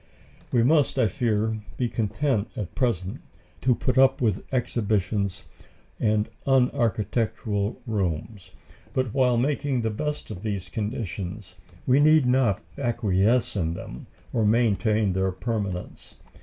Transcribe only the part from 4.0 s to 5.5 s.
with exhibitions